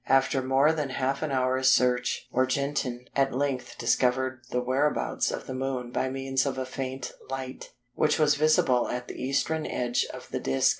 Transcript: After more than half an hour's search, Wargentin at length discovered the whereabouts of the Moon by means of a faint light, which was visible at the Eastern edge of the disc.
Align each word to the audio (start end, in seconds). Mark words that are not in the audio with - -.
After 0.09 0.41
more 0.41 0.71
than 0.73 0.89
half 0.89 1.21
an 1.21 1.29
hour's 1.29 1.67
search, 1.71 2.27
Wargentin 2.33 3.05
at 3.15 3.35
length 3.37 3.77
discovered 3.77 4.41
the 4.49 4.59
whereabouts 4.59 5.29
of 5.29 5.45
the 5.45 5.53
Moon 5.53 5.91
by 5.91 6.09
means 6.09 6.43
of 6.47 6.57
a 6.57 6.65
faint 6.65 7.11
light, 7.29 7.69
which 7.93 8.17
was 8.17 8.33
visible 8.33 8.89
at 8.89 9.07
the 9.07 9.21
Eastern 9.23 9.67
edge 9.67 10.07
of 10.11 10.27
the 10.31 10.39
disc. 10.39 10.69